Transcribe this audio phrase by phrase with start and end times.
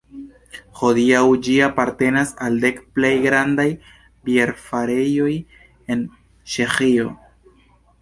[0.77, 3.69] Hodiaŭ ĝi apartenas al dek plej grandaj
[4.31, 5.31] bierfarejoj
[5.97, 6.07] en
[6.57, 7.17] Ĉeĥio.